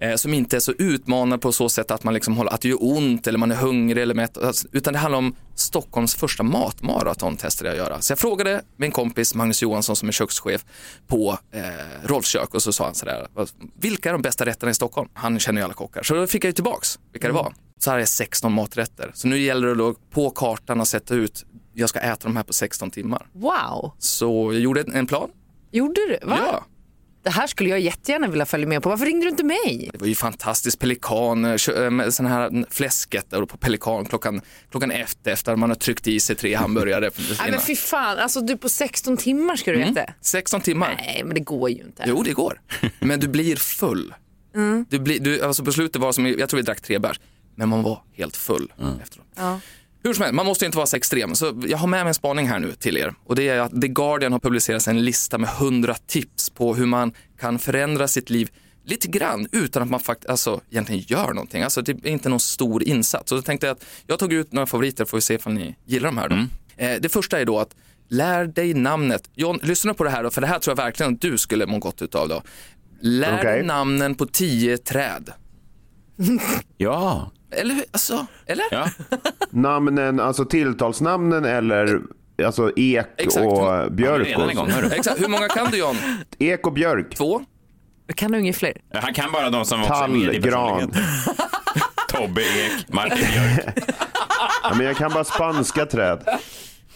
[0.01, 2.69] Eh, som inte är så utmanande på så sätt att man liksom håller, att det
[2.69, 4.39] gör ont eller man är hungrig eller mätt.
[4.39, 8.01] Alltså, Utan det handlar om Stockholms första matmaraton testade jag att göra.
[8.01, 10.65] Så jag frågade min kompis Magnus Johansson som är kökschef
[11.07, 11.63] på eh,
[12.05, 15.09] Rolfs kök och så sa han sådär, "Vad- vilka är de bästa rätterna i Stockholm?
[15.15, 16.03] Han känner ju alla kockar.
[16.03, 17.55] Så då fick jag ju tillbaks vilka det var.
[17.79, 19.11] Så hade jag 16 maträtter.
[19.15, 22.43] Så nu gäller det då på kartan att sätta ut, jag ska äta de här
[22.45, 23.27] på 16 timmar.
[23.33, 23.93] Wow.
[23.99, 25.31] Så jag gjorde en plan.
[25.73, 26.27] Gjorde du?
[26.27, 26.39] Va?
[26.53, 26.65] Ja.
[27.29, 28.89] Det här skulle jag jättegärna vilja följa med på.
[28.89, 29.91] Varför ringde du inte mig?
[29.93, 30.79] Det var ju fantastiskt.
[30.79, 31.41] Pelikan,
[31.91, 36.21] med sån här fläsket där på Pelikan klockan, klockan efter, efter man har tryckt i
[36.21, 37.11] sig tre hamburgare.
[37.41, 40.01] Nej, men fy fan, alltså du på 16 timmar ska du äta?
[40.21, 40.95] 16 timmar.
[40.99, 42.05] Nej, men det går ju inte.
[42.07, 42.61] Jo, det går.
[42.99, 44.15] Men du blir full.
[44.89, 47.21] Du blir, du, alltså på slutet var som, jag tror vi drack tre bärs,
[47.55, 49.27] men man var helt full efteråt.
[49.37, 49.61] Ja.
[50.03, 51.35] Hur som helst, man måste inte vara så extrem.
[51.35, 53.15] Så jag har med mig en spaning här nu till er.
[53.25, 56.87] Och det är att The Guardian har publicerat en lista med 100 tips på hur
[56.87, 58.51] man kan förändra sitt liv
[58.85, 61.63] lite grann utan att man faktiskt alltså, egentligen gör någonting.
[61.63, 63.29] Alltså det är inte någon stor insats.
[63.29, 65.77] Så då tänkte jag att jag tog ut några favoriter får vi se ifall ni
[65.85, 66.37] gillar de här då.
[66.77, 67.75] Eh, det första är då att
[68.09, 69.31] lär dig namnet.
[69.35, 71.67] John, lyssna på det här då, för det här tror jag verkligen att du skulle
[71.67, 72.43] må gott utav då.
[73.01, 73.63] Lär dig Okej.
[73.63, 75.31] namnen på tio träd.
[76.77, 77.31] Ja.
[77.51, 77.85] Eller hur?
[77.91, 78.65] Alltså, eller?
[78.71, 78.89] ja.
[79.51, 82.01] Namnen, alltså tilltalsnamnen eller
[82.45, 83.47] alltså ek Exakt.
[83.47, 84.29] och björk?
[84.71, 84.89] Hör du.
[84.97, 85.97] Exakt, hur många kan du John?
[86.39, 87.15] Ek och björk.
[87.17, 87.41] Två?
[88.15, 88.73] Kan du inget fler?
[88.95, 90.93] Han kan bara de som också är Tall, med i gran.
[92.09, 93.79] Tobbe Ek, Martin Björk.
[94.63, 96.23] Ja, men jag kan bara spanska träd.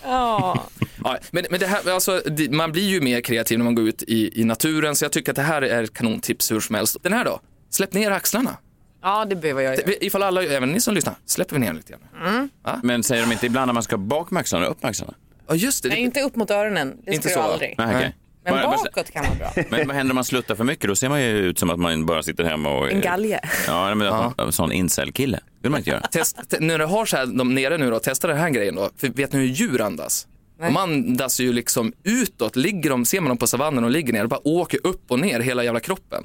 [0.05, 0.67] Ja.
[1.05, 4.03] Ja, men, men det här, alltså, man blir ju mer kreativ när man går ut
[4.03, 6.97] i, i naturen, så jag tycker att det här är ett kanontips hur som helst.
[7.03, 7.41] Den här då?
[7.71, 8.57] Släpp ner axlarna.
[9.03, 9.87] Ja, det behöver jag göra.
[9.87, 12.49] Det- Ifall alla, även ni som lyssnar, släpper vi ner lite grann.
[12.83, 15.15] Men säger de inte ibland att man ska bak med axlarna och upp med axlarna?
[15.49, 15.88] Ja, just det.
[15.88, 16.97] Nej, det inte upp mot öronen.
[17.05, 17.53] Det Inte ska jag så.
[17.53, 17.75] aldrig.
[17.79, 18.17] Nej, okej.
[18.45, 19.65] Men Bara- bara- bakåt kan vara bra.
[19.71, 20.88] Men vad händer om man sluttar för mycket?
[20.88, 22.91] Då ser man ju ut som att man bara sitter hemma och...
[22.93, 23.41] En galge.
[23.67, 25.37] Ja, men en sån incel-kille.
[25.37, 26.01] Det vill man inte göra.
[26.01, 28.75] Test, te, när du har så här, de nere nu då, testa den här grejen
[28.75, 28.91] då.
[28.97, 30.27] För vet ni hur djur andas?
[30.61, 34.23] De andas ju liksom utåt, ligger de, ser man dem på savannen och ligger ner,
[34.23, 36.25] och bara åker upp och ner hela jävla kroppen.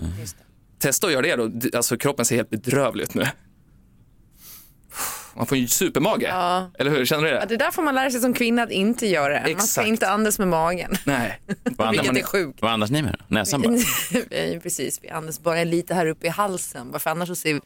[0.79, 3.25] Testa att göra det då, alltså kroppen ser helt bedrövlig ut nu.
[5.35, 6.71] Man får ju supermage, Ja.
[6.79, 7.05] eller hur?
[7.05, 7.35] Känner du det?
[7.35, 9.49] Ja, det där får man lära sig som kvinna att inte göra.
[9.51, 10.95] Man ska inte andas med magen.
[11.05, 11.39] Nej.
[11.91, 12.61] Vilket är sjukt.
[12.61, 13.21] vad andas ni med?
[13.27, 13.73] Näsan bara?
[14.63, 16.91] Precis, vi andas bara lite här uppe i halsen.
[16.91, 17.59] Varför annars så ser vi,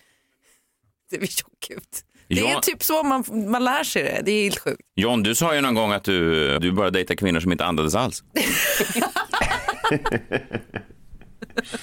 [1.11, 2.05] ser vi tjock ut.
[2.27, 4.21] Det är typ så man, man lär sig det.
[4.25, 4.81] Det är helt sjukt.
[4.95, 7.95] John, du sa ju någon gång att du, du bara dejtar kvinnor som inte andades
[7.95, 8.23] alls.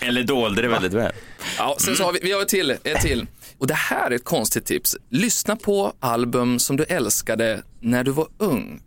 [0.00, 1.12] Eller dolde det väldigt väl.
[1.58, 3.26] Ja, sen så har vi, vi har ett till, ett till.
[3.58, 4.96] Och det här är ett konstigt tips.
[5.10, 8.82] Lyssna på album som du älskade när du var ung.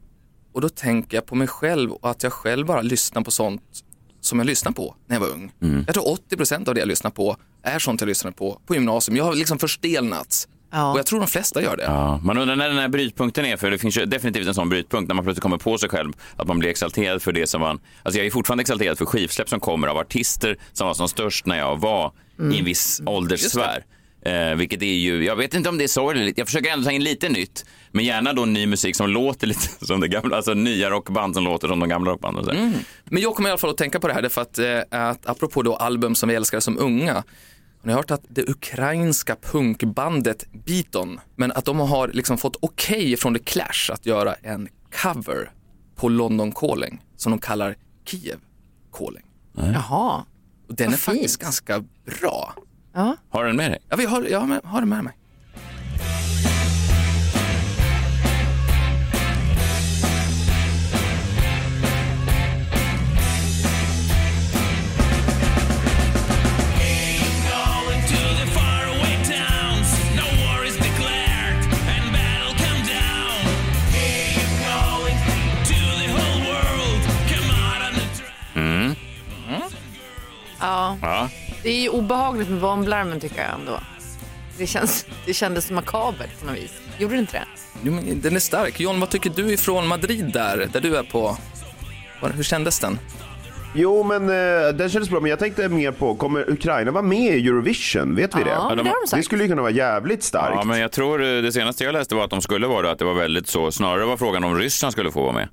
[0.54, 3.62] Och då tänker jag på mig själv och att jag själv bara lyssnar på sånt
[4.22, 5.52] som jag lyssnade på när jag var ung.
[5.88, 9.18] Jag tror 80% av det jag lyssnar på är sånt jag lyssnade på på gymnasium.
[9.18, 10.48] Jag har liksom förstelnats.
[10.72, 10.92] Ja.
[10.92, 11.84] Och jag tror de flesta gör det.
[11.84, 14.70] Ja, man undrar när den här brytpunkten är, för det finns ju definitivt en sån
[14.70, 17.62] brytpunkt när man plötsligt kommer på sig själv att man blir exalterad för det som
[17.62, 17.80] man...
[18.04, 21.46] Alltså jag är fortfarande exalterad för skivsläpp som kommer av artister som var som störst
[21.46, 22.12] när jag var
[22.54, 23.86] i en viss ålderssfär.
[24.26, 26.92] Eh, vilket är ju, jag vet inte om det är sorgligt, jag försöker ändå ta
[26.92, 30.54] in lite nytt, men gärna då ny musik som låter lite som det gamla, alltså
[30.54, 32.46] nya rockband som låter som de gamla rockbanden.
[32.46, 32.52] så.
[33.04, 35.26] Men jag kommer i alla fall att tänka på det här därför att, eh, att
[35.30, 37.24] apropå då album som vi älskade som unga.
[37.82, 43.18] Har ni hört att det ukrainska punkbandet Beaton, men att de har liksom fått okej
[43.18, 44.68] från The Clash att göra en
[45.02, 45.52] cover
[45.96, 48.40] på London Calling som de kallar Kiev
[48.94, 49.24] Calling.
[49.56, 50.26] Jaha.
[50.70, 51.44] Och den Vad är faktiskt fint.
[51.44, 51.84] ganska
[52.20, 52.54] bra.
[52.94, 53.16] Ja.
[53.30, 53.80] Har du den med dig?
[53.90, 55.14] Ja, vi har, jag har, med, har den med mig.
[82.02, 83.80] Obehagligt med bomblarmen tycker jag ändå.
[84.58, 86.72] Det, känns, det kändes makabert på något vis.
[86.98, 87.46] Gjorde det inte det?
[87.84, 88.80] Jo, men den är stark.
[88.80, 91.38] John, vad tycker du ifrån Madrid där, där du är på?
[92.22, 93.00] Hur kändes den?
[93.74, 95.20] Jo, men eh, den kändes bra.
[95.20, 98.16] Men jag tänkte mer på, kommer Ukraina vara med i Eurovision?
[98.16, 98.52] Vet vi Ja, det?
[98.52, 99.26] det har de Det sagt.
[99.26, 100.56] skulle ju kunna vara jävligt starkt.
[100.56, 102.92] Ja, men jag tror eh, det senaste jag läste var att de skulle vara det,
[102.92, 103.72] att det var väldigt så.
[103.72, 105.48] Snarare var frågan om Ryssland skulle få vara med.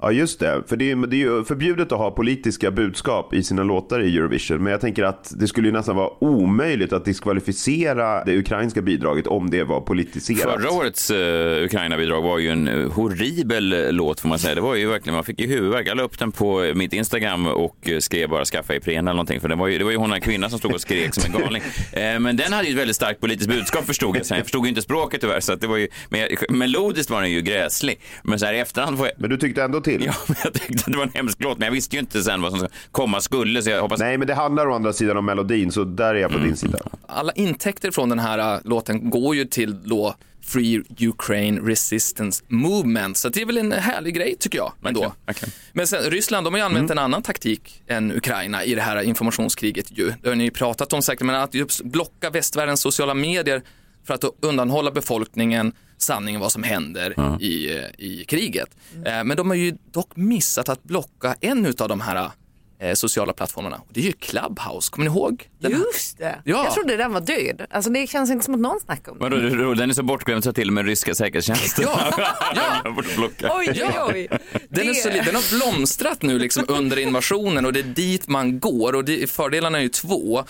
[0.00, 0.62] Ja, just det.
[0.66, 4.16] För det är, det är ju förbjudet att ha politiska budskap i sina låtar i
[4.16, 4.62] Eurovision.
[4.62, 9.26] Men jag tänker att det skulle ju nästan vara omöjligt att diskvalificera det ukrainska bidraget
[9.26, 10.40] om det var politiserat.
[10.62, 11.16] Förra årets uh,
[11.64, 14.54] Ukraina-bidrag var ju en eh, horribel eh, låt får man säga.
[14.54, 15.88] Det var ju verkligen, man fick ju huvudvärk.
[15.88, 19.40] Jag la upp den på mitt Instagram och eh, skrev bara skaffa Ipren eller någonting.
[19.40, 21.34] För det var ju, det var ju hon en kvinna som stod och skrek som
[21.34, 21.62] en galning.
[21.92, 24.36] Eh, men den hade ju ett väldigt starkt politiskt budskap förstod jag sen.
[24.36, 25.40] Jag förstod ju inte språket tyvärr.
[25.40, 28.00] Så att det var ju, men jag, melodiskt var den ju gräslig.
[28.22, 29.14] Men så här i efterhand får jag...
[29.18, 30.02] Men du tyckte ändå till?
[30.06, 31.58] Ja, men jag tyckte att det var en hemsk låt.
[31.58, 33.62] Men jag visste ju inte sen vad som komma skulle.
[33.62, 34.00] Så jag hoppas...
[34.00, 36.48] Nej, men det handlar å andra sidan om melodin, så där är jag på Mm.
[36.48, 36.78] din sida.
[37.06, 40.14] Alla intäkter från den här äh, låten går ju till då
[40.46, 43.16] Free Ukraine Resistance Movement.
[43.16, 44.72] Så det är väl en härlig grej tycker jag.
[44.84, 45.00] Ändå.
[45.00, 45.52] Verkligen, verkligen.
[45.72, 49.02] Men sen, Ryssland de har ju använt en annan taktik än Ukraina i det här
[49.02, 49.98] informationskriget.
[49.98, 50.12] Ju.
[50.22, 53.62] Det har ni ju pratat om säkert, men att just blocka västvärldens sociala medier
[54.06, 58.68] för att undanhålla befolkningen sanningen vad som händer i, eh, i kriget.
[59.04, 62.30] Eh, Men de har ju dock missat att blocka en av de här
[62.78, 63.76] eh, sociala plattformarna.
[63.76, 65.48] Och Det är ju Clubhouse, kommer ni ihåg?
[65.60, 65.80] Den här?
[65.80, 66.38] Just det.
[66.44, 66.64] Ja.
[66.64, 67.66] Jag trodde den var död.
[67.70, 69.24] Alltså, det känns inte som att någon snackar om det.
[69.24, 72.14] Vadå, du- du- den är så bortglömd så till och med ryska säkerhetstjänsten Ja,
[72.54, 72.62] ja.
[72.84, 73.50] har blocka.
[73.56, 74.38] Oj, oj, oj.
[74.68, 78.28] Den, är så, li- den har blomstrat nu liksom under invasionen och det är dit
[78.28, 80.44] man går och det, fördelarna är ju två.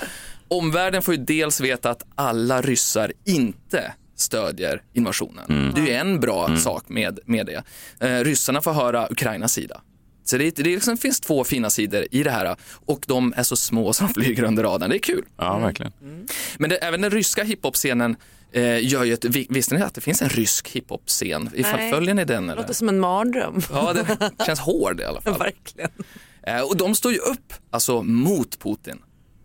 [0.48, 5.72] Omvärlden får ju dels veta att alla ryssar inte stödjer invasionen.
[5.74, 7.62] Det är ju en bra sak med, med det.
[8.08, 9.80] Eh, ryssarna får höra Ukrainas sida.
[10.24, 12.56] Så det, det liksom finns två fina sidor i det här
[12.86, 14.90] och de är så små som flyger under radarn.
[14.90, 15.24] Det är kul.
[15.36, 15.92] Ja, verkligen.
[16.58, 18.16] Men det, även den ryska hiphop-scenen
[18.52, 21.50] eh, gör ju ett, vi- visste ni att det finns en rysk hiphop-scen?
[21.90, 22.56] Följer ni den eller?
[22.62, 23.60] låter som en mardröm.
[23.72, 25.38] Ja, det känns hård i alla fall.
[25.38, 25.90] Verkligen.
[26.46, 28.98] Eh, och de står ju upp, alltså mot Putin.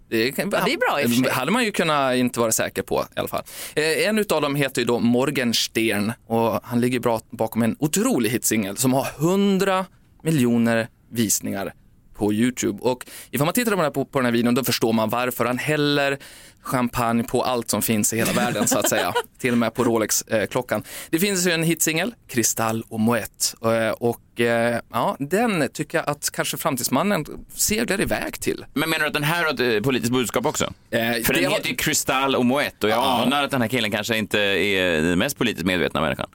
[0.10, 1.32] Det, kan, Ja, det är bra i och för sig.
[1.34, 3.44] hade man ju kunnat inte vara säker på i alla fall.
[3.76, 8.30] Eh, en av dem heter ju då Morgenstern och han ligger bra bakom en otrolig
[8.30, 9.86] hitsingel som har 100
[10.24, 11.74] miljoner visningar
[12.14, 12.80] på Youtube.
[12.82, 15.10] Och ifall man tittar på den här, på, på den här videon då förstår man
[15.10, 16.18] varför han häller
[16.62, 19.14] champagne på allt som finns i hela världen så att säga.
[19.40, 20.84] Till och med på Rolex-klockan.
[21.10, 23.56] Det finns ju en hitsingel, Kristall och Moët.
[23.88, 28.66] Eh, och eh, ja, den tycker jag att kanske Framtidsmannen seglar iväg till.
[28.74, 30.66] Men menar du att den här har ett politiskt budskap också?
[30.66, 33.22] Eh, För det den har- heter ju Kristall och Moët och jag Ja.
[33.26, 36.30] anar att den här killen kanske inte är den mest politiskt medvetna människan.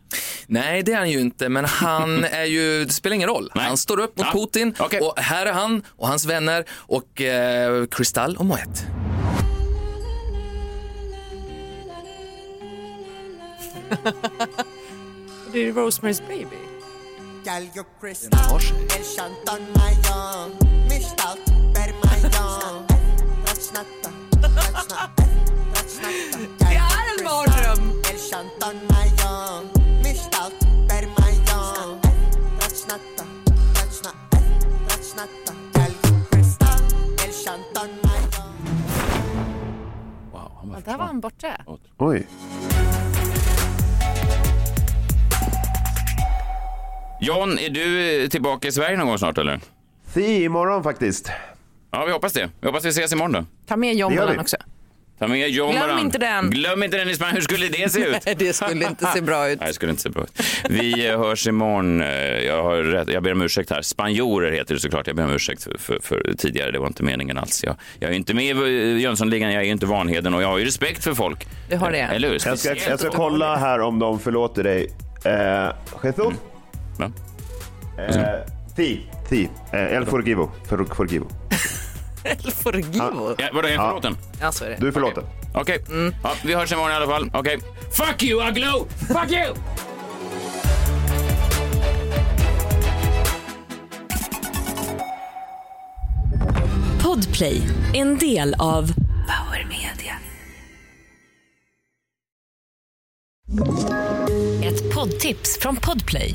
[0.46, 3.52] Nej, det är han ju inte, men han är ju, det spelar ingen roll.
[3.54, 3.64] Nej.
[3.64, 5.00] Han står upp mot Ja, Putin okej.
[5.00, 9.03] och här är han och hans vänner och eh, Kristall och Moët.
[15.52, 16.62] Det är Rosemary's Baby.
[17.44, 18.16] Gal, yo el
[19.76, 20.50] mayon,
[20.88, 21.38] mistal,
[21.74, 22.86] per mayon.
[26.58, 28.02] Det är en mardröm.
[28.10, 29.70] El mayon,
[30.02, 30.52] mistal,
[30.88, 32.00] per mayon.
[35.72, 36.24] Gal, yo
[37.82, 38.52] el mayon.
[40.32, 41.64] Wow, han var Ja, där var han borta.
[41.98, 42.26] Oj.
[47.24, 49.60] John, är du eh, tillbaka i Sverige någon gång snart eller?
[50.14, 51.30] Si, imorgon faktiskt.
[51.90, 52.50] Ja, vi hoppas det.
[52.60, 53.44] Vi hoppas vi ses imorgon då.
[53.68, 54.38] Ta med jombolan vi.
[54.38, 54.56] också.
[55.18, 56.50] Ta med John Glöm inte den.
[56.50, 57.34] Glöm inte den i Spanien.
[57.36, 58.16] Hur skulle det se ut?
[58.38, 59.58] Det skulle inte se bra ut.
[59.60, 60.42] Nej, det skulle inte se bra ut.
[60.70, 62.00] Vi eh, hörs imorgon.
[62.02, 62.08] Eh,
[62.44, 63.82] Jag, har rätt, jag ber om ursäkt här.
[63.82, 65.06] Spanjorer heter det såklart.
[65.06, 66.70] Jag ber om ursäkt för, för, för tidigare.
[66.70, 67.64] Det var inte meningen alls.
[67.64, 70.64] Jag, jag är inte med i Jönssonligan, jag är inte Vanheden och jag har ju
[70.64, 71.46] respekt för folk.
[71.70, 71.98] Du har det.
[71.98, 72.40] Eller hur?
[72.46, 74.90] Jag ska, jag ska kolla här om de förlåter dig.
[75.24, 75.70] Eh,
[76.04, 76.34] Jesus?
[76.96, 77.10] Va?
[78.76, 79.06] Ti.
[79.28, 79.48] Ti.
[79.72, 80.50] El Forgivo.
[80.68, 81.28] For, forgivo.
[82.24, 83.34] El Forgivo?
[83.38, 84.16] Ja, vadå, är jag förlåten?
[84.40, 84.76] Ja, så är det.
[84.80, 85.24] Du är förlåten.
[85.52, 85.60] Okej.
[85.60, 85.78] Okay.
[85.78, 85.96] Okay.
[85.96, 86.14] Mm.
[86.22, 87.30] Ja, vi hörs imorgon i alla fall.
[87.32, 87.56] Okej.
[87.56, 87.70] Okay.
[87.90, 88.86] Fuck you, Aglo!
[89.08, 89.54] Fuck you!
[97.02, 97.62] Podplay,
[97.94, 98.92] en del av
[99.26, 100.14] Power Media.
[104.64, 106.34] Ett poddtips från Podplay.